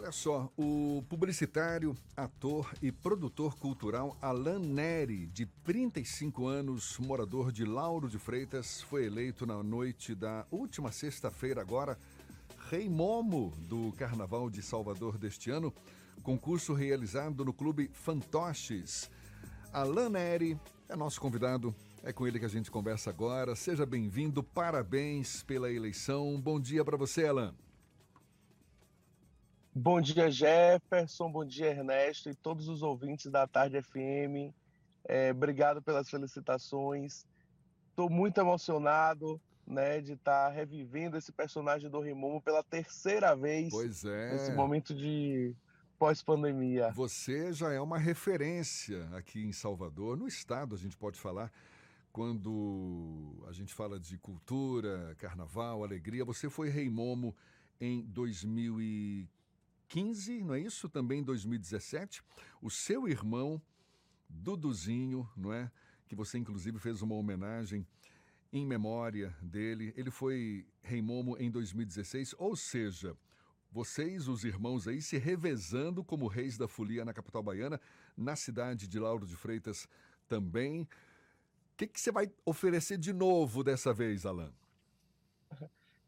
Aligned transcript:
Olha 0.00 0.12
só, 0.12 0.48
o 0.56 1.02
publicitário, 1.08 1.92
ator 2.16 2.72
e 2.80 2.92
produtor 2.92 3.56
cultural 3.56 4.16
Alan 4.22 4.60
Neri, 4.60 5.26
de 5.26 5.44
35 5.44 6.46
anos, 6.46 6.96
morador 7.00 7.50
de 7.50 7.64
Lauro 7.64 8.08
de 8.08 8.16
Freitas, 8.16 8.80
foi 8.80 9.06
eleito 9.06 9.44
na 9.44 9.60
noite 9.60 10.14
da 10.14 10.46
última 10.52 10.92
sexta-feira 10.92 11.60
agora 11.60 11.98
Rei 12.70 12.88
Momo 12.88 13.52
do 13.68 13.92
Carnaval 13.98 14.48
de 14.48 14.62
Salvador 14.62 15.18
deste 15.18 15.50
ano, 15.50 15.74
concurso 16.22 16.74
realizado 16.74 17.44
no 17.44 17.52
Clube 17.52 17.90
Fantoches. 17.92 19.10
Alan 19.72 20.10
Neri 20.10 20.56
é 20.88 20.94
nosso 20.94 21.20
convidado, 21.20 21.74
é 22.04 22.12
com 22.12 22.24
ele 22.24 22.38
que 22.38 22.44
a 22.44 22.48
gente 22.48 22.70
conversa 22.70 23.10
agora. 23.10 23.56
Seja 23.56 23.84
bem-vindo, 23.84 24.44
parabéns 24.44 25.42
pela 25.42 25.72
eleição. 25.72 26.40
Bom 26.40 26.60
dia 26.60 26.84
para 26.84 26.96
você, 26.96 27.26
Alan. 27.26 27.52
Bom 29.80 30.00
dia, 30.00 30.28
Jefferson. 30.28 31.30
Bom 31.30 31.44
dia, 31.44 31.68
Ernesto 31.68 32.28
e 32.28 32.34
todos 32.34 32.66
os 32.66 32.82
ouvintes 32.82 33.30
da 33.30 33.46
Tarde 33.46 33.80
FM. 33.80 34.52
É, 35.04 35.30
obrigado 35.30 35.80
pelas 35.80 36.10
felicitações. 36.10 37.24
Estou 37.88 38.10
muito 38.10 38.40
emocionado 38.40 39.40
né, 39.64 40.00
de 40.00 40.14
estar 40.14 40.48
tá 40.48 40.52
revivendo 40.52 41.16
esse 41.16 41.30
personagem 41.30 41.88
do 41.88 42.00
Rimomo 42.00 42.42
pela 42.42 42.60
terceira 42.64 43.36
vez. 43.36 43.70
Pois 43.70 44.04
é. 44.04 44.32
Nesse 44.32 44.50
momento 44.50 44.92
de 44.92 45.54
pós-pandemia. 45.96 46.90
Você 46.90 47.52
já 47.52 47.72
é 47.72 47.80
uma 47.80 47.98
referência 47.98 49.08
aqui 49.12 49.44
em 49.44 49.52
Salvador, 49.52 50.16
no 50.16 50.26
estado, 50.26 50.74
a 50.74 50.78
gente 50.78 50.96
pode 50.96 51.20
falar. 51.20 51.52
Quando 52.10 53.44
a 53.46 53.52
gente 53.52 53.72
fala 53.72 54.00
de 54.00 54.18
cultura, 54.18 55.14
carnaval, 55.18 55.84
alegria, 55.84 56.24
você 56.24 56.50
foi 56.50 56.68
Rei 56.68 56.90
Momo 56.90 57.32
em 57.80 58.02
2015. 58.06 59.37
2015, 59.88 60.44
não 60.44 60.54
é 60.54 60.60
isso? 60.60 60.88
Também 60.88 61.20
em 61.20 61.22
2017. 61.22 62.22
O 62.60 62.70
seu 62.70 63.08
irmão, 63.08 63.60
Duduzinho, 64.28 65.28
não 65.36 65.52
é? 65.52 65.70
Que 66.06 66.14
você 66.14 66.38
inclusive 66.38 66.78
fez 66.78 67.00
uma 67.00 67.14
homenagem 67.14 67.86
em 68.52 68.66
memória 68.66 69.34
dele. 69.40 69.92
Ele 69.96 70.10
foi 70.10 70.66
Rei 70.82 71.00
Momo 71.00 71.36
em 71.38 71.50
2016, 71.50 72.34
ou 72.38 72.54
seja, 72.54 73.16
vocês, 73.70 74.28
os 74.28 74.44
irmãos 74.44 74.86
aí, 74.86 75.00
se 75.00 75.18
revezando 75.18 76.04
como 76.04 76.26
reis 76.26 76.56
da 76.56 76.68
folia 76.68 77.04
na 77.04 77.12
capital 77.12 77.42
baiana, 77.42 77.80
na 78.16 78.36
cidade 78.36 78.86
de 78.86 78.98
Lauro 78.98 79.26
de 79.26 79.36
Freitas 79.36 79.88
também. 80.26 80.82
O 80.82 80.88
que, 81.76 81.86
que 81.86 82.00
você 82.00 82.10
vai 82.10 82.30
oferecer 82.44 82.98
de 82.98 83.12
novo 83.12 83.62
dessa 83.62 83.92
vez, 83.92 84.26
Alan? 84.26 84.52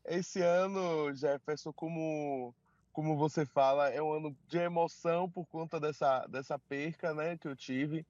Esse 0.05 0.41
ano, 0.41 1.15
Jefferson, 1.15 1.72
como 1.72 2.55
como 2.92 3.16
você 3.16 3.46
fala, 3.46 3.88
é 3.88 4.02
um 4.02 4.12
ano 4.12 4.36
de 4.48 4.58
emoção 4.58 5.30
por 5.30 5.46
conta 5.46 5.78
dessa, 5.78 6.27
dessa 6.27 6.58
perca 6.58 7.14
né, 7.14 7.36
que 7.36 7.47
eu 7.47 7.56
tive. 7.56 8.05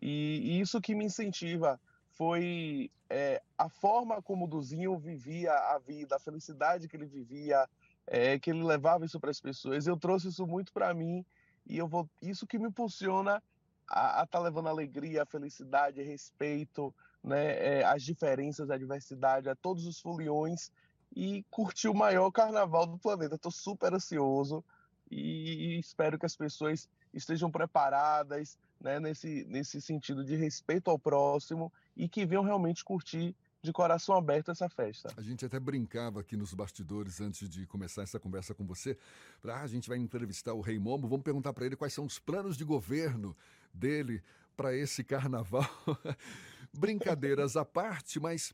E, 0.00 0.40
e 0.44 0.60
isso 0.60 0.80
que 0.80 0.94
me 0.94 1.04
incentiva 1.04 1.80
foi 2.10 2.90
é, 3.08 3.42
a 3.56 3.68
forma 3.68 4.20
como 4.22 4.44
o 4.44 4.48
Duzinho 4.48 4.98
vivia 4.98 5.52
a 5.52 5.78
vida, 5.78 6.16
a 6.16 6.20
felicidade 6.20 6.88
que 6.88 6.96
ele 6.96 7.06
vivia, 7.06 7.68
é, 8.06 8.38
que 8.38 8.50
ele 8.50 8.62
levava 8.62 9.04
isso 9.04 9.20
para 9.20 9.30
as 9.30 9.40
pessoas. 9.40 9.86
Eu 9.86 9.96
trouxe 9.96 10.28
isso 10.28 10.46
muito 10.46 10.72
para 10.72 10.92
mim 10.92 11.24
e 11.66 11.78
eu 11.78 11.86
vou 11.86 12.08
isso 12.20 12.46
que 12.46 12.58
me 12.58 12.68
impulsiona 12.68 13.42
a 13.88 14.22
estar 14.24 14.26
tá 14.26 14.40
levando 14.40 14.68
alegria, 14.68 15.26
felicidade, 15.26 16.02
respeito, 16.02 16.94
né, 17.22 17.80
é, 17.80 17.84
as 17.84 18.02
diferenças, 18.02 18.70
a 18.70 18.78
diversidade, 18.78 19.48
a 19.48 19.54
todos 19.54 19.86
os 19.86 20.00
foliões 20.00 20.70
e 21.14 21.44
curtir 21.50 21.88
o 21.88 21.94
maior 21.94 22.30
carnaval 22.30 22.86
do 22.86 22.98
planeta. 22.98 23.36
Estou 23.36 23.52
super 23.52 23.94
ansioso 23.94 24.64
e 25.10 25.78
espero 25.78 26.18
que 26.18 26.26
as 26.26 26.36
pessoas 26.36 26.88
estejam 27.12 27.50
preparadas 27.50 28.58
né, 28.80 28.98
nesse, 28.98 29.44
nesse 29.44 29.80
sentido 29.80 30.24
de 30.24 30.34
respeito 30.34 30.90
ao 30.90 30.98
próximo 30.98 31.72
e 31.96 32.08
que 32.08 32.26
venham 32.26 32.42
realmente 32.42 32.84
curtir 32.84 33.34
de 33.62 33.72
coração 33.72 34.14
aberto 34.14 34.50
essa 34.50 34.68
festa. 34.68 35.08
A 35.16 35.22
gente 35.22 35.46
até 35.46 35.58
brincava 35.58 36.20
aqui 36.20 36.36
nos 36.36 36.52
bastidores 36.52 37.20
antes 37.20 37.48
de 37.48 37.66
começar 37.66 38.02
essa 38.02 38.20
conversa 38.20 38.52
com 38.52 38.66
você. 38.66 38.98
Ah, 39.42 39.62
a 39.62 39.66
gente 39.66 39.88
vai 39.88 39.96
entrevistar 39.96 40.52
o 40.52 40.60
Rei 40.60 40.78
Momo, 40.78 41.08
vamos 41.08 41.24
perguntar 41.24 41.52
para 41.54 41.64
ele 41.64 41.76
quais 41.76 41.94
são 41.94 42.04
os 42.04 42.18
planos 42.18 42.58
de 42.58 42.64
governo 42.64 43.34
dele 43.72 44.22
para 44.54 44.74
esse 44.74 45.02
carnaval. 45.02 45.66
Brincadeiras 46.74 47.56
à 47.56 47.64
parte, 47.64 48.20
mas 48.20 48.52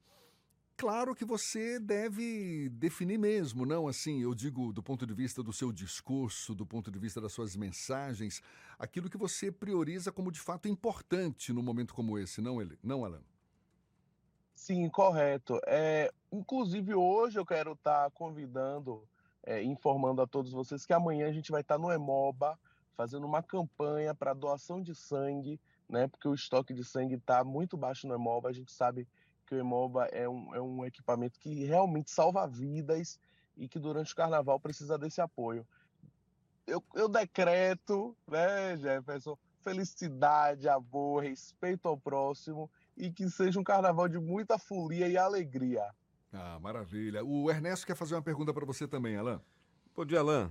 claro 0.80 1.14
que 1.14 1.26
você 1.26 1.78
deve 1.78 2.70
definir 2.70 3.18
mesmo, 3.18 3.66
não 3.66 3.86
assim, 3.86 4.22
eu 4.22 4.34
digo 4.34 4.72
do 4.72 4.82
ponto 4.82 5.06
de 5.06 5.12
vista 5.12 5.42
do 5.42 5.52
seu 5.52 5.70
discurso, 5.70 6.54
do 6.54 6.64
ponto 6.64 6.90
de 6.90 6.98
vista 6.98 7.20
das 7.20 7.34
suas 7.34 7.54
mensagens, 7.54 8.42
aquilo 8.78 9.10
que 9.10 9.18
você 9.18 9.52
prioriza 9.52 10.10
como 10.10 10.32
de 10.32 10.40
fato 10.40 10.68
importante 10.68 11.52
num 11.52 11.62
momento 11.62 11.92
como 11.92 12.18
esse, 12.18 12.40
não, 12.40 12.62
ele, 12.62 12.78
não 12.82 13.04
Alan? 13.04 13.20
Sim, 14.54 14.88
correto. 14.88 15.60
É, 15.66 16.10
inclusive 16.32 16.94
hoje 16.94 17.38
eu 17.38 17.44
quero 17.44 17.72
estar 17.72 18.04
tá 18.04 18.10
convidando, 18.12 19.06
é, 19.42 19.62
informando 19.62 20.22
a 20.22 20.26
todos 20.26 20.50
vocês 20.50 20.86
que 20.86 20.94
amanhã 20.94 21.28
a 21.28 21.32
gente 21.32 21.52
vai 21.52 21.60
estar 21.60 21.74
tá 21.74 21.78
no 21.78 21.92
Emoba 21.92 22.58
fazendo 22.96 23.26
uma 23.26 23.42
campanha 23.42 24.14
para 24.14 24.32
doação 24.32 24.80
de 24.80 24.94
sangue, 24.94 25.60
né? 25.86 26.08
Porque 26.08 26.26
o 26.26 26.34
estoque 26.34 26.72
de 26.72 26.84
sangue 26.84 27.16
está 27.16 27.44
muito 27.44 27.76
baixo 27.76 28.08
no 28.08 28.14
Emoba, 28.14 28.48
a 28.48 28.52
gente 28.52 28.72
sabe 28.72 29.06
que 29.50 29.56
o 29.56 29.58
Emoba 29.58 30.04
é 30.12 30.28
um, 30.28 30.54
é 30.54 30.60
um 30.60 30.84
equipamento 30.84 31.40
que 31.40 31.64
realmente 31.64 32.08
salva 32.08 32.46
vidas 32.46 33.18
e 33.56 33.66
que 33.66 33.80
durante 33.80 34.12
o 34.12 34.16
carnaval 34.16 34.60
precisa 34.60 34.96
desse 34.96 35.20
apoio. 35.20 35.66
Eu, 36.64 36.80
eu 36.94 37.08
decreto, 37.08 38.16
né, 38.28 38.76
Jefferson, 38.76 39.36
felicidade, 39.64 40.68
amor, 40.68 41.24
respeito 41.24 41.88
ao 41.88 41.98
próximo 41.98 42.70
e 42.96 43.10
que 43.10 43.28
seja 43.28 43.58
um 43.58 43.64
carnaval 43.64 44.08
de 44.08 44.20
muita 44.20 44.56
folia 44.56 45.08
e 45.08 45.16
alegria. 45.16 45.84
Ah, 46.32 46.60
maravilha. 46.60 47.24
O 47.24 47.50
Ernesto 47.50 47.84
quer 47.84 47.96
fazer 47.96 48.14
uma 48.14 48.22
pergunta 48.22 48.54
para 48.54 48.64
você 48.64 48.86
também, 48.86 49.16
Alain. 49.16 49.40
Bom 49.96 50.06
dia, 50.06 50.20
Alain. 50.20 50.48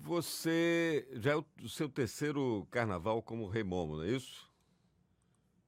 Você 0.00 1.08
já 1.12 1.34
é 1.34 1.36
o 1.36 1.68
seu 1.68 1.88
terceiro 1.88 2.66
carnaval 2.68 3.22
como 3.22 3.46
Rei 3.46 3.62
Momo, 3.62 3.98
não 3.98 4.02
é 4.02 4.08
isso? 4.08 4.50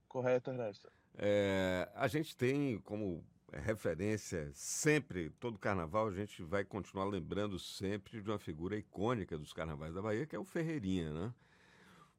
Correto, 0.08 0.50
Ernesto. 0.50 0.90
É, 1.22 1.86
a 1.94 2.08
gente 2.08 2.34
tem 2.34 2.78
como 2.78 3.22
referência 3.52 4.50
sempre, 4.54 5.28
todo 5.38 5.58
carnaval, 5.58 6.08
a 6.08 6.14
gente 6.14 6.42
vai 6.42 6.64
continuar 6.64 7.04
lembrando 7.04 7.58
sempre 7.58 8.22
de 8.22 8.30
uma 8.30 8.38
figura 8.38 8.74
icônica 8.78 9.36
dos 9.36 9.52
carnavais 9.52 9.92
da 9.92 10.00
Bahia, 10.00 10.24
que 10.24 10.34
é 10.34 10.38
o 10.38 10.44
Ferreirinha, 10.44 11.12
né? 11.12 11.34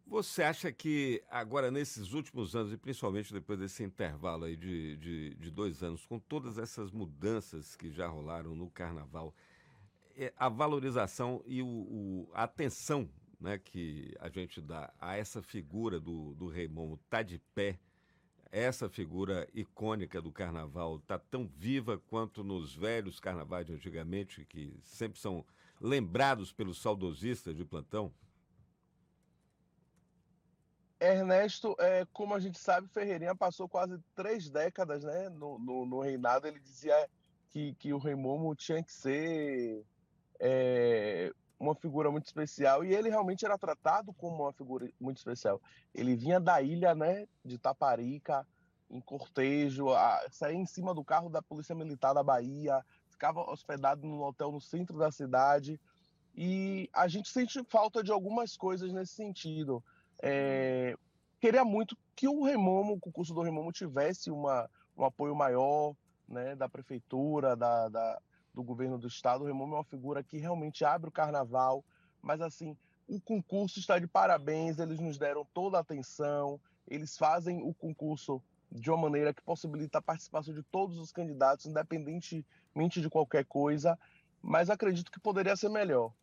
Você 0.06 0.44
acha 0.44 0.72
que 0.72 1.24
agora, 1.32 1.72
nesses 1.72 2.14
últimos 2.14 2.56
anos, 2.56 2.74
e 2.74 2.78
principalmente 2.78 3.34
depois 3.34 3.58
desse 3.58 3.84
intervalo 3.84 4.46
aí 4.46 4.56
de, 4.56 4.98
de, 4.98 5.34
de 5.36 5.50
dois 5.50 5.82
anos, 5.82 6.06
com 6.06 6.20
todas 6.20 6.60
essas 6.60 6.92
mudanças 6.92 7.76
que 7.76 7.90
já 7.90 8.08
rolaram 8.08 8.54
no 8.56 8.70
carnaval, 8.70 9.34
é, 10.16 10.32
a 10.38 10.48
valorização 10.48 11.42
e 11.48 11.64
o, 11.64 11.68
o, 11.68 12.30
a 12.34 12.44
atenção 12.44 13.10
né, 13.40 13.58
que 13.58 14.14
a 14.20 14.30
gente 14.30 14.62
dá 14.62 14.94
a 15.00 15.16
essa 15.16 15.42
figura 15.42 16.00
do, 16.00 16.36
do 16.36 16.48
Rei 16.48 16.68
Momo 16.68 17.00
está 17.04 17.24
de 17.24 17.40
pé 17.56 17.80
essa 18.52 18.90
figura 18.90 19.48
icônica 19.54 20.22
do 20.22 20.32
carnaval 20.32 20.98
está 20.98 21.18
tão 21.18 21.48
viva 21.48 21.98
quanto 21.98 22.44
nos 22.44 22.76
velhos 22.76 23.20
carnavais 23.20 23.66
de 23.66 23.74
antigamente, 23.74 24.46
que 24.46 24.78
sempre 24.84 25.20
são 25.20 25.46
lembrados 25.80 26.52
pelos 26.52 26.82
saudosistas 26.82 27.56
de 27.56 27.64
plantão? 27.64 28.14
Ernesto, 31.00 31.76
é, 31.80 32.06
como 32.14 32.36
a 32.36 32.40
gente 32.40 32.60
sabe, 32.60 32.88
Ferreirinha 32.90 33.34
passou 33.34 33.68
quase 33.68 33.98
três 34.14 34.50
décadas 34.50 35.04
né, 35.04 35.30
no, 35.30 35.58
no, 35.58 35.86
no 35.86 36.00
reinado. 36.00 36.46
Ele 36.46 36.60
dizia 36.60 37.10
que, 37.50 37.74
que 37.76 37.92
o 37.92 37.98
Rei 37.98 38.14
Momo 38.14 38.54
tinha 38.54 38.84
que 38.84 38.92
ser 38.92 39.84
é, 40.40 41.34
uma 41.62 41.76
figura 41.76 42.10
muito 42.10 42.26
especial 42.26 42.84
e 42.84 42.94
ele 42.94 43.08
realmente 43.08 43.46
era 43.46 43.58
tratado 43.58 44.12
como 44.14 44.44
uma 44.44 44.52
figura 44.52 44.90
muito 45.00 45.18
especial. 45.18 45.62
Ele 45.94 46.16
vinha 46.16 46.40
da 46.40 46.60
ilha, 46.62 46.96
né, 46.96 47.28
de 47.46 47.58
Taparica, 47.60 48.46
em 48.90 49.00
cortejo, 49.00 49.90
a, 49.90 50.26
saía 50.32 50.58
em 50.58 50.66
cima 50.66 50.94
do 50.94 51.04
carro 51.04 51.30
da 51.30 51.42
Polícia 51.42 51.76
Militar 51.76 52.14
da 52.14 52.24
Bahia, 52.24 52.84
ficava 53.10 53.42
hospedado 53.50 54.08
num 54.08 54.22
hotel 54.22 54.52
no 54.52 54.60
centro 54.60 54.98
da 54.98 55.12
cidade 55.12 55.80
e 56.36 56.90
a 56.92 57.08
gente 57.08 57.30
sente 57.30 57.64
falta 57.70 58.04
de 58.04 58.12
algumas 58.12 58.58
coisas 58.58 58.92
nesse 58.92 59.14
sentido. 59.14 59.84
É, 60.22 60.96
queria 61.40 61.64
muito 61.64 61.96
que 62.16 62.28
o 62.28 62.44
Remomo, 62.44 62.96
o 62.96 63.00
concurso 63.00 63.34
do 63.36 63.42
Remomo 63.44 63.72
tivesse 63.72 64.32
uma, 64.32 64.68
um 64.98 65.06
apoio 65.06 65.36
maior, 65.36 65.96
né, 66.28 66.56
da 66.56 66.68
prefeitura, 66.68 67.56
da, 67.56 67.88
da 67.88 68.20
do 68.54 68.64
governo 68.64 68.98
do 68.98 69.08
estado. 69.08 69.44
O 69.44 69.48
Remomo 69.48 69.76
é 69.76 69.78
uma 69.78 69.84
figura 69.84 70.24
que 70.24 70.38
realmente 70.38 70.84
abre 70.84 71.10
o 71.10 71.12
carnaval, 71.12 71.84
mas 72.22 72.42
assim, 72.42 72.78
o 73.08 73.20
concurso 73.20 73.80
está 73.80 74.00
de 74.00 74.08
parabéns, 74.08 74.80
eles 74.80 75.00
nos 75.00 75.18
deram 75.18 75.46
toda 75.54 75.78
a 75.78 75.82
atenção, 75.82 76.60
eles 76.88 77.18
fazem 77.18 77.62
o 77.64 77.74
concurso 77.74 78.42
de 78.72 78.90
uma 78.90 78.98
maneira 78.98 79.34
que 79.34 79.42
possibilita 79.42 79.98
a 79.98 80.02
participação 80.02 80.54
de 80.54 80.64
todos 80.64 80.98
os 80.98 81.12
candidatos, 81.12 81.66
independentemente 81.66 83.02
de 83.02 83.10
qualquer 83.10 83.46
coisa, 83.46 84.00
mas 84.42 84.70
acredito 84.70 85.12
que 85.12 85.20
poderia 85.20 85.56
ser 85.56 85.70
melhor. 85.70 86.14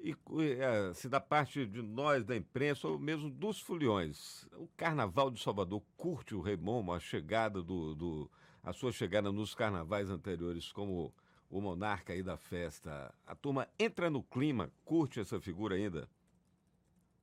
E, 0.00 0.16
é, 0.60 0.94
se 0.94 1.08
da 1.08 1.20
parte 1.20 1.66
de 1.66 1.82
nós, 1.82 2.24
da 2.24 2.36
imprensa, 2.36 2.86
ou 2.86 2.98
mesmo 2.98 3.28
dos 3.28 3.60
foliões, 3.60 4.44
o 4.52 4.68
Carnaval 4.76 5.28
de 5.28 5.42
Salvador 5.42 5.82
curte 5.96 6.36
o 6.36 6.40
Rei 6.40 6.56
Momo, 6.56 6.92
a 6.92 7.00
chegada 7.00 7.60
do, 7.62 7.96
do, 7.96 8.30
a 8.68 8.72
sua 8.74 8.92
chegada 8.92 9.32
nos 9.32 9.54
carnavais 9.54 10.10
anteriores 10.10 10.70
como 10.70 11.10
o 11.50 11.58
monarca 11.58 12.12
aí 12.12 12.22
da 12.22 12.36
festa. 12.36 13.14
A 13.26 13.34
turma 13.34 13.66
entra 13.78 14.10
no 14.10 14.22
clima, 14.22 14.70
curte 14.84 15.18
essa 15.18 15.40
figura 15.40 15.74
ainda? 15.74 16.06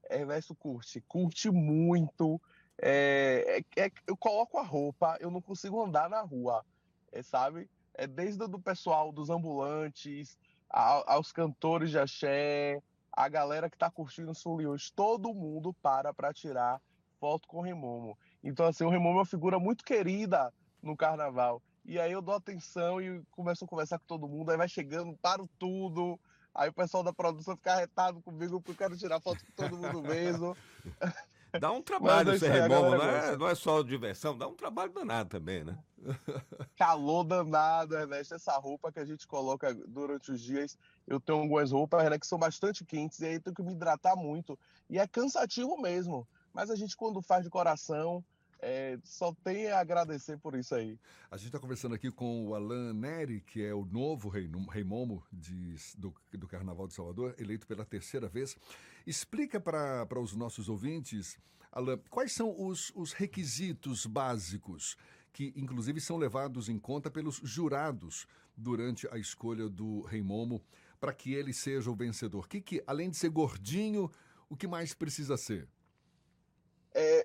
Ernesto 0.10 0.56
curte, 0.56 1.02
curte 1.02 1.52
muito. 1.52 2.42
É, 2.82 3.64
é, 3.78 3.86
é, 3.86 3.92
eu 4.08 4.18
coloco 4.18 4.58
a 4.58 4.64
roupa, 4.64 5.18
eu 5.20 5.30
não 5.30 5.40
consigo 5.40 5.84
andar 5.84 6.10
na 6.10 6.22
rua, 6.22 6.66
é, 7.12 7.22
sabe? 7.22 7.70
É 7.94 8.08
desde 8.08 8.44
o 8.44 8.48
do 8.48 8.60
pessoal 8.60 9.12
dos 9.12 9.30
ambulantes, 9.30 10.36
aos 10.68 11.32
cantores 11.32 11.92
de 11.92 12.00
axé, 12.00 12.82
a 13.12 13.30
galera 13.30 13.70
que 13.70 13.76
está 13.76 13.92
curtindo 13.92 14.32
os 14.32 14.42
foliões, 14.42 14.90
todo 14.90 15.32
mundo 15.32 15.72
para 15.76 16.12
para 16.12 16.34
tirar 16.34 16.82
foto 17.20 17.48
com 17.48 17.60
o 17.60 17.62
Remomo. 17.62 18.18
Então, 18.44 18.66
assim, 18.66 18.84
o 18.84 18.90
Remomo 18.90 19.18
é 19.18 19.20
uma 19.20 19.26
figura 19.26 19.60
muito 19.60 19.86
querida 19.86 20.52
no 20.86 20.96
carnaval. 20.96 21.62
E 21.84 22.00
aí 22.00 22.12
eu 22.12 22.22
dou 22.22 22.36
atenção 22.36 23.02
e 23.02 23.22
começo 23.32 23.66
a 23.66 23.68
conversar 23.68 24.00
com 24.00 24.06
todo 24.06 24.28
mundo, 24.28 24.52
aí 24.52 24.58
vai 24.58 24.70
chegando, 24.70 25.18
paro 25.22 25.50
tudo. 25.60 26.20
Aí 26.54 26.70
o 26.70 26.74
pessoal 26.74 27.04
da 27.04 27.12
produção 27.12 27.58
fica 27.58 27.74
arretado 27.74 28.22
comigo 28.22 28.62
porque 28.62 28.72
eu 28.72 28.88
quero 28.88 28.98
tirar 28.98 29.20
foto 29.20 29.44
com 29.46 29.52
todo 29.52 29.78
mundo 29.78 30.02
mesmo. 30.02 30.56
Dá 31.60 31.72
um 31.72 31.82
trabalho 31.82 32.34
esse 32.34 32.48
Remomo, 32.48 32.98
não 32.98 33.10
é, 33.10 33.38
não 33.38 33.48
é 33.48 33.56
só 33.56 33.82
diversão, 33.82 34.38
dá 34.38 34.46
um 34.46 34.56
trabalho 34.56 34.92
danado 34.92 35.30
também, 35.30 35.64
né? 35.64 35.78
Calor 36.76 37.24
danado, 37.24 37.96
Ernesto. 37.96 38.36
Essa 38.36 38.58
roupa 38.58 38.92
que 38.92 39.00
a 39.00 39.06
gente 39.06 39.26
coloca 39.26 39.74
durante 39.88 40.32
os 40.32 40.42
dias. 40.42 40.78
Eu 41.08 41.20
tenho 41.20 41.40
algumas 41.40 41.72
roupas 41.72 42.10
né, 42.10 42.20
que 42.20 42.28
são 42.28 42.38
bastante 42.38 42.84
quentes 42.84 43.20
e 43.20 43.26
aí 43.26 43.40
tenho 43.40 43.56
que 43.56 43.64
me 43.64 43.72
hidratar 43.72 44.16
muito. 44.16 44.60
E 44.90 45.00
é 45.00 45.08
cansativo 45.08 45.78
mesmo. 45.78 46.28
Mas 46.54 46.70
a 46.70 46.76
gente, 46.76 46.96
quando 46.96 47.22
faz 47.22 47.44
de 47.44 47.50
coração, 47.50 48.24
é, 48.66 48.98
só 49.04 49.32
tem 49.32 49.68
a 49.68 49.80
agradecer 49.80 50.40
por 50.40 50.56
isso 50.56 50.74
aí. 50.74 51.00
A 51.30 51.38
gente 51.38 51.48
está 51.48 51.60
conversando 51.60 51.94
aqui 51.94 52.10
com 52.10 52.48
o 52.48 52.56
Alan 52.56 52.94
Neri, 52.94 53.42
que 53.42 53.64
é 53.64 53.76
o 53.76 53.86
novo 53.86 54.28
rei, 54.28 54.50
rei 54.72 54.84
Momo 54.84 55.24
de, 55.32 55.76
do, 55.96 56.12
do 56.34 56.48
Carnaval 56.48 56.88
de 56.88 56.96
Salvador, 56.96 57.36
eleito 57.38 57.68
pela 57.68 57.86
terceira 57.86 58.28
vez. 58.28 58.58
Explica 59.06 59.60
para 59.60 60.20
os 60.20 60.36
nossos 60.36 60.68
ouvintes, 60.68 61.38
Alan, 61.72 62.00
quais 62.10 62.32
são 62.32 62.60
os, 62.60 62.92
os 62.96 63.14
requisitos 63.14 64.08
básicos 64.08 64.98
que, 65.32 65.54
inclusive, 65.56 66.02
são 66.02 66.18
levados 66.18 66.68
em 66.68 66.80
conta 66.80 67.12
pelos 67.12 67.36
jurados 67.44 68.26
durante 68.58 69.08
a 69.12 69.18
escolha 69.20 69.70
do 69.70 70.02
rei 70.02 70.24
Momo 70.24 70.60
para 71.00 71.14
que 71.14 71.36
ele 71.36 71.54
seja 71.54 71.92
o 71.92 71.96
vencedor? 71.96 72.48
Que, 72.48 72.60
que, 72.60 72.84
além 72.88 73.12
de 73.12 73.18
ser 73.18 73.30
gordinho, 73.30 74.10
o 74.50 74.58
que 74.58 74.68
mais 74.68 74.96
precisa 74.96 75.38
ser? 75.38 75.70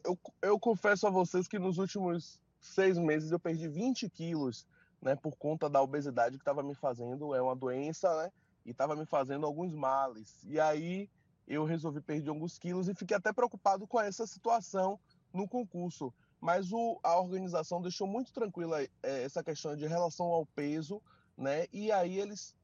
Eu, 0.05 0.19
eu 0.43 0.59
confesso 0.59 1.07
a 1.07 1.11
vocês 1.11 1.47
que 1.47 1.59
nos 1.59 1.79
últimos 1.79 2.39
seis 2.61 2.99
meses 2.99 3.31
eu 3.31 3.41
perdi 3.41 3.69
20 3.69 4.09
quilos, 4.11 4.67
né, 5.01 5.17
por 5.17 5.37
conta 5.37 5.69
da 5.69 5.81
obesidade 5.81 6.37
que 6.37 6.43
estava 6.43 6.63
me 6.63 6.75
fazendo, 6.75 7.35
é 7.35 7.41
uma 7.41 7.57
doença, 7.57 8.23
né, 8.23 8.33
e 8.65 8.71
estava 8.71 8.95
me 8.95 9.07
fazendo 9.07 9.47
alguns 9.47 9.75
males. 9.75 10.37
E 10.45 10.61
aí 10.61 11.09
eu 11.49 11.65
resolvi 11.65 12.01
perder 12.01 12.31
alguns 12.31 12.59
quilos 12.59 12.89
e 12.89 12.95
fiquei 12.95 13.17
até 13.17 13.33
preocupado 13.33 13.87
com 13.87 14.01
essa 14.01 14.27
situação 14.27 14.99
no 15.33 15.49
concurso. 15.49 16.13
Mas 16.41 16.73
o, 16.73 16.99
a 17.03 17.19
organização 17.19 17.83
deixou 17.83 18.07
muito 18.07 18.33
tranquila 18.33 18.83
é, 18.83 18.89
essa 19.03 19.43
questão 19.43 19.77
de 19.77 19.87
relação 19.87 20.27
ao 20.27 20.47
peso, 20.47 21.03
né, 21.37 21.67
e 21.73 21.91
aí 21.91 22.19
eles 22.19 22.55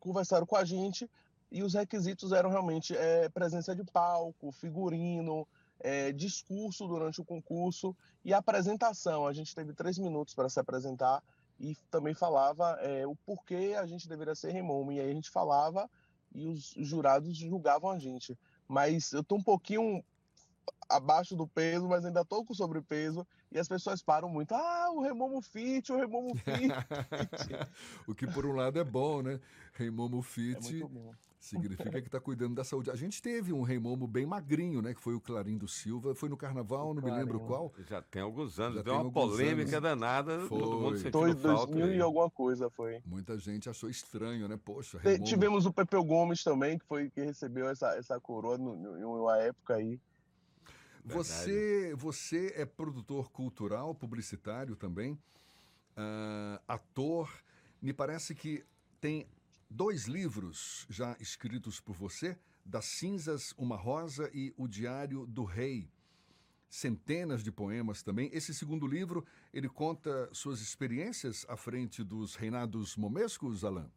conversaram 0.00 0.46
com 0.46 0.56
a 0.56 0.64
gente 0.64 1.08
e 1.50 1.62
os 1.62 1.74
requisitos 1.74 2.32
eram 2.32 2.50
realmente 2.50 2.96
é, 2.96 3.28
presença 3.28 3.74
de 3.74 3.84
palco, 3.84 4.50
figurino, 4.50 5.46
é, 5.80 6.12
discurso 6.12 6.86
durante 6.86 7.20
o 7.20 7.24
concurso 7.24 7.96
e 8.24 8.32
apresentação. 8.32 9.26
A 9.26 9.32
gente 9.32 9.54
teve 9.54 9.72
três 9.72 9.98
minutos 9.98 10.34
para 10.34 10.48
se 10.48 10.58
apresentar 10.58 11.22
e 11.58 11.76
também 11.90 12.14
falava 12.14 12.78
é, 12.80 13.06
o 13.06 13.14
porquê 13.14 13.76
a 13.78 13.86
gente 13.86 14.08
deveria 14.08 14.34
ser 14.34 14.52
remomo. 14.52 14.92
E 14.92 15.00
aí 15.00 15.10
a 15.10 15.14
gente 15.14 15.30
falava 15.30 15.88
e 16.34 16.46
os 16.46 16.74
jurados 16.76 17.36
julgavam 17.36 17.90
a 17.90 17.98
gente. 17.98 18.36
Mas 18.66 19.12
eu 19.12 19.20
estou 19.20 19.38
um 19.38 19.42
pouquinho 19.42 20.02
abaixo 20.88 21.36
do 21.36 21.46
peso, 21.46 21.88
mas 21.88 22.04
ainda 22.04 22.22
estou 22.22 22.44
com 22.44 22.54
sobrepeso 22.54 23.26
e 23.52 23.58
as 23.58 23.68
pessoas 23.68 24.02
param 24.02 24.28
muito. 24.28 24.54
Ah, 24.54 24.90
o 24.92 25.00
Remomo 25.00 25.40
Fit, 25.40 25.92
o 25.92 25.96
Remomo 25.96 26.34
Fit. 26.34 26.74
o 28.08 28.14
que 28.14 28.26
por 28.26 28.44
um 28.46 28.52
lado 28.52 28.78
é 28.78 28.84
bom, 28.84 29.22
né? 29.22 29.40
Remomo 29.74 30.22
Fit 30.22 30.82
é 30.82 31.33
significa 31.44 32.00
que 32.00 32.08
está 32.08 32.20
cuidando 32.20 32.54
da 32.54 32.64
saúde. 32.64 32.90
A 32.90 32.96
gente 32.96 33.20
teve 33.20 33.52
um 33.52 33.62
Remomo 33.62 34.06
bem 34.06 34.26
magrinho, 34.26 34.80
né? 34.80 34.94
Que 34.94 35.00
foi 35.00 35.14
o 35.14 35.20
Clarindo 35.20 35.68
Silva. 35.68 36.14
Foi 36.14 36.28
no 36.28 36.36
Carnaval, 36.36 36.94
não 36.94 37.02
Clarinho. 37.02 37.26
me 37.26 37.32
lembro 37.32 37.46
qual. 37.46 37.72
Já 37.86 38.02
tem 38.02 38.22
alguns 38.22 38.58
anos. 38.58 38.76
Já 38.76 38.82
Deu 38.82 38.94
uma 38.94 39.12
polêmica 39.12 39.78
anos. 39.78 39.82
danada. 39.82 40.40
Foi. 40.40 40.58
Todo 40.58 40.80
mundo 40.80 40.96
sentiu 40.96 41.20
foi 41.20 41.34
falta. 41.34 41.72
2000 41.72 41.94
e 41.94 42.00
alguma 42.00 42.30
coisa 42.30 42.70
foi. 42.70 43.00
Muita 43.04 43.38
gente 43.38 43.68
achou 43.68 43.90
estranho, 43.90 44.48
né? 44.48 44.58
Poxa, 44.62 44.98
Remomo... 44.98 45.24
Tivemos 45.24 45.66
o 45.66 45.72
Pepeu 45.72 46.02
Gomes 46.02 46.42
também, 46.42 46.78
que 46.78 46.86
foi 46.86 47.10
que 47.10 47.20
recebeu 47.20 47.68
essa, 47.68 47.94
essa 47.96 48.18
coroa 48.18 48.56
em 48.56 49.04
uma 49.04 49.36
época 49.38 49.74
aí. 49.74 50.00
Você, 51.04 51.94
você 51.96 52.54
é 52.56 52.64
produtor 52.64 53.30
cultural, 53.30 53.94
publicitário 53.94 54.74
também, 54.74 55.12
uh, 55.12 56.58
ator. 56.66 57.30
Me 57.82 57.92
parece 57.92 58.34
que 58.34 58.64
tem 58.98 59.28
dois 59.74 60.04
livros 60.04 60.86
já 60.88 61.16
escritos 61.18 61.80
por 61.80 61.96
você: 61.96 62.38
Das 62.64 62.84
Cinzas, 62.84 63.52
Uma 63.58 63.76
Rosa 63.76 64.30
e 64.32 64.54
O 64.56 64.68
Diário 64.68 65.26
do 65.26 65.44
Rei. 65.44 65.90
Centenas 66.68 67.44
de 67.44 67.52
poemas 67.52 68.02
também. 68.02 68.30
Esse 68.32 68.52
segundo 68.52 68.86
livro, 68.86 69.24
ele 69.52 69.68
conta 69.68 70.28
suas 70.32 70.60
experiências 70.60 71.46
à 71.48 71.56
frente 71.56 72.02
dos 72.02 72.34
reinados 72.34 72.96
momescos, 72.96 73.64
Alain? 73.64 73.88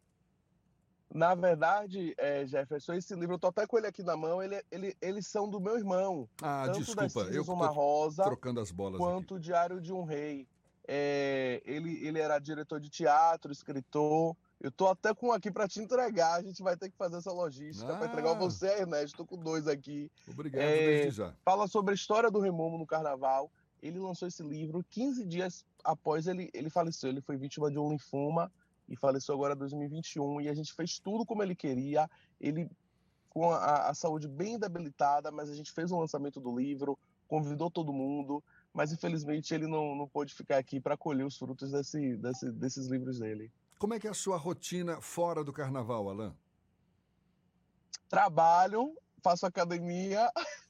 Na 1.12 1.34
verdade, 1.34 2.14
é, 2.18 2.46
Jefferson, 2.46 2.92
esse 2.92 3.14
livro, 3.14 3.34
eu 3.34 3.38
tô 3.38 3.46
até 3.46 3.66
com 3.66 3.78
ele 3.78 3.86
aqui 3.86 4.02
na 4.02 4.16
mão, 4.16 4.42
ele, 4.42 4.62
ele, 4.70 4.96
eles 5.00 5.26
são 5.26 5.48
do 5.48 5.58
meu 5.58 5.76
irmão. 5.76 6.28
Ah, 6.42 6.64
tanto 6.66 6.80
desculpa, 6.80 7.22
eu 7.32 7.44
tô 7.44 7.54
uma 7.54 7.68
rosa, 7.68 8.24
trocando 8.24 8.60
as 8.60 8.70
bolas 8.70 8.98
quanto 8.98 9.36
o 9.36 9.40
Diário 9.40 9.80
de 9.80 9.92
um 9.92 10.04
Rei. 10.04 10.46
É, 10.86 11.62
ele, 11.64 12.06
ele 12.06 12.18
era 12.18 12.38
diretor 12.38 12.78
de 12.78 12.90
teatro, 12.90 13.50
escritor. 13.50 14.36
Eu 14.60 14.72
tô 14.72 14.88
até 14.88 15.14
com 15.14 15.28
um 15.28 15.32
aqui 15.32 15.50
para 15.50 15.68
te 15.68 15.80
entregar. 15.80 16.34
A 16.34 16.42
gente 16.42 16.62
vai 16.62 16.76
ter 16.76 16.90
que 16.90 16.96
fazer 16.96 17.16
essa 17.16 17.32
logística 17.32 17.92
ah. 17.92 17.96
para 17.96 18.06
entregar 18.08 18.34
você, 18.34 18.66
Ernesto. 18.66 19.18
Tô 19.18 19.24
com 19.24 19.36
dois 19.36 19.68
aqui. 19.68 20.10
Obrigado, 20.28 20.62
é, 20.62 21.02
desde 21.02 21.18
já. 21.18 21.32
Fala 21.44 21.68
sobre 21.68 21.92
a 21.92 21.94
história 21.94 22.30
do 22.30 22.40
Remomo 22.40 22.76
no 22.76 22.86
Carnaval. 22.86 23.50
Ele 23.80 23.98
lançou 24.00 24.26
esse 24.26 24.42
livro 24.42 24.84
15 24.90 25.24
dias 25.24 25.64
após 25.84 26.26
ele, 26.26 26.50
ele 26.52 26.68
faleceu. 26.68 27.08
Ele 27.08 27.20
foi 27.20 27.36
vítima 27.36 27.70
de 27.70 27.78
um 27.78 27.90
linfoma 27.90 28.50
e 28.88 28.96
faleceu 28.96 29.34
agora 29.34 29.54
em 29.54 29.58
2021 29.58 30.40
e 30.40 30.48
a 30.48 30.54
gente 30.54 30.72
fez 30.72 30.98
tudo 30.98 31.24
como 31.24 31.42
ele 31.42 31.54
queria. 31.54 32.10
Ele 32.40 32.68
com 33.28 33.52
a, 33.52 33.88
a, 33.88 33.94
saúde 33.94 34.26
bem 34.26 34.58
debilitada, 34.58 35.30
mas 35.30 35.50
a 35.50 35.54
gente 35.54 35.70
fez 35.70 35.92
o 35.92 36.00
lançamento 36.00 36.40
do 36.40 36.56
livro, 36.58 36.98
convidou 37.28 37.70
todo 37.70 37.92
mundo, 37.92 38.42
mas 38.72 38.90
infelizmente 38.90 39.54
ele 39.54 39.66
não, 39.66 39.94
não 39.94 40.08
pôde 40.08 40.34
ficar 40.34 40.56
aqui 40.56 40.80
para 40.80 40.96
colher 40.96 41.24
os 41.24 41.36
frutos 41.36 41.70
desse, 41.70 42.16
desse, 42.16 42.50
desses 42.50 42.86
livros 42.88 43.20
dele. 43.20 43.52
Como 43.78 43.94
é 43.94 44.00
que 44.00 44.08
é 44.08 44.10
a 44.10 44.14
sua 44.14 44.36
rotina 44.36 45.00
fora 45.00 45.44
do 45.44 45.52
carnaval, 45.52 46.08
Alain? 46.08 46.34
Trabalho, 48.08 48.96
faço 49.22 49.46
academia 49.46 50.28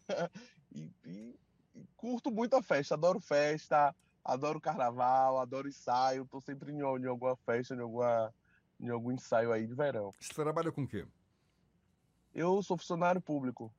e, 0.71 0.93
e, 1.07 1.41
e 1.75 1.87
curto 1.97 2.31
muito 2.31 2.55
a 2.55 2.63
festa, 2.63 2.95
adoro 2.95 3.19
festa, 3.19 3.95
adoro 4.23 4.61
carnaval, 4.61 5.41
adoro 5.41 5.69
ensaio, 5.69 6.27
tô 6.27 6.41
sempre 6.41 6.71
em, 6.71 6.81
em 6.81 7.07
alguma 7.07 7.35
festa, 7.37 7.75
em, 7.75 7.81
alguma, 7.81 8.35
em 8.79 8.91
algum 8.91 9.11
ensaio 9.11 9.53
aí 9.53 9.67
de 9.67 9.75
verão. 9.75 10.13
Você 10.21 10.35
trabalha 10.35 10.71
com 10.71 10.83
o 10.83 10.89
quê? 10.89 11.07
Eu 12.35 12.63
sou 12.63 12.77
funcionário 12.77 13.23
público. 13.23 13.73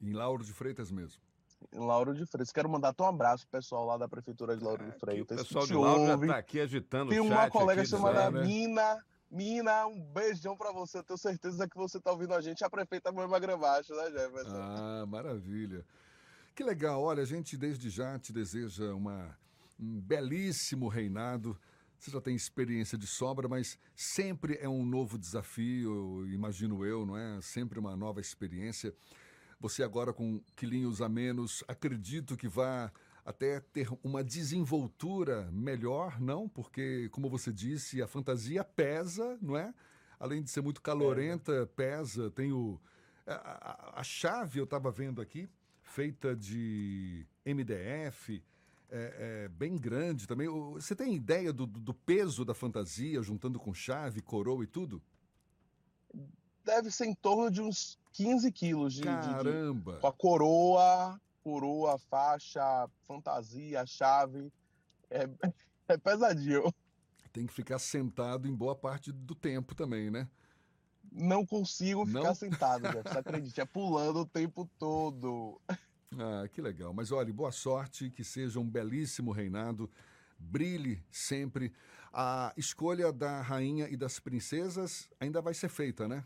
Em 0.00 0.12
Lauro 0.12 0.42
de 0.42 0.52
Freitas 0.54 0.90
mesmo? 0.90 1.20
Lauro 1.72 2.14
de 2.14 2.24
Freitas. 2.26 2.52
Quero 2.52 2.68
mandar 2.68 2.94
um 2.98 3.04
abraço 3.04 3.46
pessoal 3.48 3.84
lá 3.84 3.96
da 3.96 4.08
Prefeitura 4.08 4.56
de 4.56 4.64
Lauro 4.64 4.84
de 4.84 4.98
Freitas. 4.98 5.40
o 5.40 5.44
pessoal 5.44 5.66
de 5.66 5.74
Lauro 5.74 6.00
ouve. 6.02 6.26
já 6.26 6.32
tá 6.32 6.38
aqui 6.38 6.60
agitando 6.60 7.10
Tem 7.10 7.20
o 7.20 7.28
chat 7.28 7.32
uma 7.32 7.50
colega 7.50 7.84
chamada 7.84 8.30
né? 8.30 8.46
Mina. 8.46 9.04
Mina, 9.28 9.86
um 9.86 10.00
beijão 10.00 10.56
para 10.56 10.72
você. 10.72 11.02
tenho 11.02 11.18
certeza 11.18 11.68
que 11.68 11.76
você 11.76 12.00
tá 12.00 12.12
ouvindo 12.12 12.32
a 12.32 12.40
gente. 12.40 12.64
A 12.64 12.70
prefeita 12.70 13.10
Moema 13.10 13.38
Gramacho, 13.38 13.94
né, 13.94 14.10
Jefferson? 14.10 14.56
Ah, 14.56 15.04
maravilha. 15.06 15.84
Que 16.54 16.62
legal. 16.62 17.02
Olha, 17.02 17.22
a 17.22 17.26
gente 17.26 17.56
desde 17.56 17.90
já 17.90 18.18
te 18.18 18.32
deseja 18.32 18.94
uma 18.94 19.36
um 19.78 20.00
belíssimo 20.00 20.88
reinado. 20.88 21.58
Você 21.98 22.10
já 22.10 22.20
tem 22.20 22.34
experiência 22.34 22.96
de 22.96 23.06
sobra, 23.06 23.48
mas 23.48 23.78
sempre 23.94 24.58
é 24.60 24.68
um 24.68 24.84
novo 24.84 25.18
desafio, 25.18 26.26
imagino 26.28 26.84
eu, 26.84 27.06
não 27.06 27.16
é? 27.16 27.40
Sempre 27.40 27.78
uma 27.78 27.96
nova 27.96 28.20
experiência. 28.20 28.94
Você 29.58 29.82
agora 29.82 30.12
com 30.12 30.40
quilinhos 30.54 31.00
a 31.00 31.08
menos, 31.08 31.64
acredito 31.66 32.36
que 32.36 32.48
vá 32.48 32.92
até 33.24 33.60
ter 33.60 33.88
uma 34.04 34.22
desenvoltura 34.22 35.48
melhor, 35.50 36.20
não? 36.20 36.48
Porque, 36.48 37.08
como 37.10 37.28
você 37.28 37.52
disse, 37.52 38.00
a 38.00 38.06
fantasia 38.06 38.62
pesa, 38.62 39.38
não 39.40 39.56
é? 39.56 39.74
além 40.18 40.42
de 40.42 40.50
ser 40.50 40.60
muito 40.60 40.80
calorenta, 40.80 41.66
pesa. 41.74 42.30
Tem 42.30 42.52
o. 42.52 42.80
A, 43.26 43.32
a, 43.32 44.00
a 44.00 44.04
chave 44.04 44.58
eu 44.58 44.64
estava 44.64 44.90
vendo 44.90 45.20
aqui, 45.20 45.48
feita 45.82 46.34
de 46.34 47.26
MDF, 47.44 48.42
é, 48.88 49.44
é, 49.44 49.48
bem 49.48 49.76
grande 49.76 50.26
também. 50.26 50.48
Você 50.74 50.94
tem 50.94 51.14
ideia 51.14 51.52
do, 51.52 51.66
do 51.66 51.92
peso 51.92 52.44
da 52.44 52.54
fantasia, 52.54 53.22
juntando 53.22 53.58
com 53.58 53.74
chave, 53.74 54.20
coroa 54.20 54.62
e 54.62 54.66
tudo? 54.66 55.02
Deve 56.66 56.90
ser 56.90 57.06
em 57.06 57.14
torno 57.14 57.48
de 57.48 57.62
uns 57.62 57.96
15 58.12 58.50
quilos 58.50 58.94
de. 58.94 59.02
Caramba! 59.02 59.94
De, 59.94 60.00
com 60.00 60.06
a 60.08 60.12
coroa, 60.12 61.20
coroa, 61.44 61.96
faixa, 61.96 62.90
fantasia, 63.06 63.86
chave. 63.86 64.52
É, 65.08 65.28
é 65.86 65.96
pesadinho. 65.96 66.74
Tem 67.32 67.46
que 67.46 67.52
ficar 67.52 67.78
sentado 67.78 68.48
em 68.48 68.54
boa 68.54 68.74
parte 68.74 69.12
do 69.12 69.32
tempo 69.32 69.76
também, 69.76 70.10
né? 70.10 70.28
Não 71.12 71.46
consigo 71.46 72.04
Não? 72.04 72.20
ficar 72.20 72.34
sentado, 72.34 72.82
Você 73.04 73.18
acredite, 73.18 73.60
é 73.60 73.64
pulando 73.64 74.20
o 74.20 74.26
tempo 74.26 74.68
todo. 74.76 75.60
Ah, 76.18 76.48
que 76.52 76.60
legal. 76.60 76.92
Mas 76.92 77.12
olha, 77.12 77.32
boa 77.32 77.52
sorte, 77.52 78.10
que 78.10 78.24
seja 78.24 78.58
um 78.58 78.68
belíssimo 78.68 79.30
reinado, 79.30 79.88
brilhe 80.36 81.00
sempre. 81.12 81.72
A 82.12 82.52
escolha 82.56 83.12
da 83.12 83.40
rainha 83.40 83.88
e 83.88 83.96
das 83.96 84.18
princesas 84.18 85.08
ainda 85.20 85.40
vai 85.40 85.54
ser 85.54 85.68
feita, 85.68 86.08
né? 86.08 86.24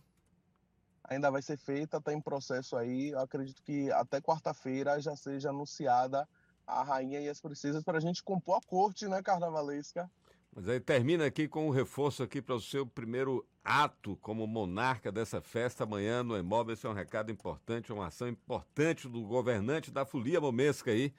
Ainda 1.10 1.28
vai 1.28 1.42
ser 1.42 1.58
feita, 1.58 1.96
está 1.96 2.12
em 2.12 2.20
processo 2.20 2.76
aí. 2.76 3.10
Eu 3.10 3.18
acredito 3.18 3.60
que 3.64 3.90
até 3.90 4.20
quarta-feira 4.20 5.00
já 5.00 5.16
seja 5.16 5.50
anunciada 5.50 6.26
a 6.64 6.84
rainha 6.84 7.20
e 7.20 7.28
as 7.28 7.40
princesas 7.40 7.82
para 7.82 7.98
a 7.98 8.00
gente 8.00 8.22
compor 8.22 8.58
a 8.58 8.60
corte, 8.66 9.08
né, 9.08 9.20
carnavalesca? 9.20 10.08
Mas 10.54 10.68
aí 10.68 10.78
termina 10.78 11.26
aqui 11.26 11.48
com 11.48 11.66
um 11.66 11.70
reforço 11.70 12.22
aqui 12.22 12.40
para 12.40 12.54
o 12.54 12.60
seu 12.60 12.86
primeiro 12.86 13.44
ato 13.64 14.16
como 14.16 14.46
monarca 14.46 15.10
dessa 15.10 15.40
festa 15.40 15.82
amanhã 15.82 16.22
no 16.22 16.36
Imóvel. 16.36 16.74
Esse 16.74 16.86
é 16.86 16.88
um 16.88 16.94
recado 16.94 17.30
importante, 17.32 17.92
uma 17.92 18.06
ação 18.06 18.28
importante 18.28 19.08
do 19.08 19.22
governante 19.22 19.90
da 19.90 20.04
folia 20.04 20.40
momesca 20.40 20.92
aí. 20.92 21.12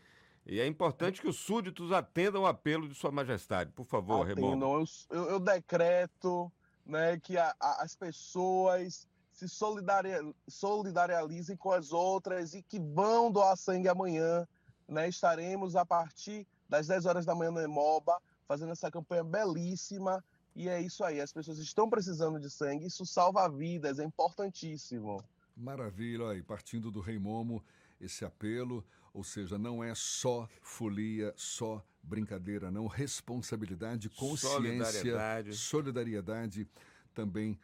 E 0.45 0.59
é 0.59 0.65
importante 0.65 1.21
que 1.21 1.27
os 1.27 1.37
súditos 1.37 1.91
atendam 1.91 2.43
o 2.43 2.47
apelo 2.47 2.87
de 2.87 2.95
Sua 2.95 3.11
Majestade. 3.11 3.71
Por 3.71 3.85
favor, 3.85 4.29
Atendam. 4.29 4.61
Eu, 4.61 4.85
eu, 5.09 5.29
eu, 5.31 5.39
decreto 5.39 6.51
né, 6.85 7.19
que 7.19 7.37
a, 7.37 7.53
a, 7.59 7.83
as 7.83 7.95
pessoas 7.95 9.07
se 9.47 10.35
solidarizem 10.47 11.57
com 11.57 11.71
as 11.71 11.91
outras 11.91 12.53
e 12.53 12.61
que 12.61 12.79
vão 12.79 13.31
doar 13.31 13.57
sangue 13.57 13.87
amanhã. 13.87 14.47
Né? 14.87 15.09
Estaremos 15.09 15.75
a 15.75 15.85
partir 15.85 16.45
das 16.69 16.87
10 16.87 17.05
horas 17.05 17.25
da 17.25 17.33
manhã 17.33 17.51
no 17.51 17.59
Emoba 17.59 18.21
fazendo 18.47 18.71
essa 18.71 18.91
campanha 18.91 19.23
belíssima. 19.23 20.23
E 20.55 20.67
é 20.67 20.81
isso 20.81 21.03
aí, 21.03 21.21
as 21.21 21.31
pessoas 21.31 21.57
estão 21.59 21.89
precisando 21.89 22.39
de 22.39 22.49
sangue, 22.49 22.85
isso 22.85 23.05
salva 23.05 23.47
vidas, 23.49 23.99
é 23.99 24.03
importantíssimo. 24.03 25.23
Maravilha, 25.55 26.29
aí, 26.29 26.43
partindo 26.43 26.91
do 26.91 26.99
Rei 26.99 27.17
Momo, 27.17 27.63
esse 27.99 28.25
apelo, 28.25 28.85
ou 29.13 29.23
seja, 29.23 29.57
não 29.57 29.81
é 29.81 29.95
só 29.95 30.47
folia, 30.61 31.33
só 31.37 31.83
brincadeira, 32.03 32.69
não, 32.69 32.85
responsabilidade, 32.87 34.09
consciência, 34.09 34.49
solidariedade, 34.49 35.53
solidariedade 35.53 36.67
também 37.13 37.57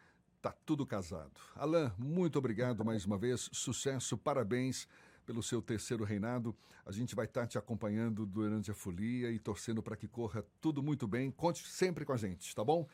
tá 0.48 0.56
tudo 0.64 0.86
casado. 0.86 1.32
Alain, 1.54 1.92
muito 1.98 2.38
obrigado 2.38 2.84
mais 2.84 3.04
uma 3.04 3.18
vez, 3.18 3.50
sucesso, 3.52 4.16
parabéns 4.16 4.88
pelo 5.26 5.42
seu 5.42 5.60
terceiro 5.60 6.04
reinado. 6.04 6.56
A 6.86 6.92
gente 6.92 7.14
vai 7.14 7.26
estar 7.26 7.46
te 7.46 7.58
acompanhando 7.58 8.24
durante 8.24 8.70
a 8.70 8.74
folia 8.74 9.30
e 9.30 9.38
torcendo 9.38 9.82
para 9.82 9.94
que 9.94 10.08
corra 10.08 10.42
tudo 10.58 10.82
muito 10.82 11.06
bem. 11.06 11.30
Conte 11.30 11.68
sempre 11.68 12.04
com 12.04 12.12
a 12.12 12.16
gente, 12.16 12.54
tá 12.54 12.64
bom? 12.64 12.86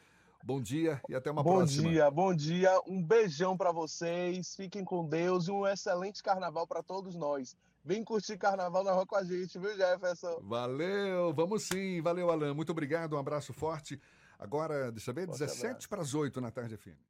Bom 0.43 0.61
dia 0.61 1.01
e 1.09 1.15
até 1.15 1.31
uma 1.31 1.43
bom 1.45 1.59
próxima. 1.59 1.85
Bom 1.85 1.91
dia, 1.91 2.11
bom 2.11 2.35
dia. 2.35 2.81
Um 2.89 3.03
beijão 3.03 3.57
para 3.57 3.71
vocês. 3.71 4.57
Fiquem 4.57 4.85
com 4.85 5.07
Deus 5.09 5.47
e 5.47 5.53
um 5.53 5.67
excelente 5.67 6.23
carnaval 6.23 6.67
para 6.67 6.83
todos 6.83 7.15
nós. 7.15 7.57
Vem 7.85 8.03
curtir 8.03 8.37
carnaval 8.37 8.83
na 8.83 8.93
rua 8.93 9.07
com 9.07 9.17
a 9.17 9.23
gente, 9.23 9.59
viu, 9.59 9.77
Jefferson? 9.77 10.41
Valeu, 10.43 11.33
vamos 11.33 11.63
sim. 11.63 12.01
Valeu, 12.03 12.31
Alan. 12.31 12.53
Muito 12.53 12.73
obrigado, 12.73 13.15
um 13.15 13.19
abraço 13.19 13.53
forte. 13.53 14.01
Agora, 14.39 14.91
deixa 14.91 15.11
eu 15.11 15.15
ver, 15.15 15.27
Forte 15.27 15.39
17 15.39 15.89
para 15.89 16.03
as 16.03 16.15
8 16.15 16.41
na 16.41 16.51
tarde 16.51 16.77
FM. 16.77 16.99